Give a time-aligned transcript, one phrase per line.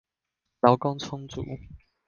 [0.61, 1.43] 勞工充足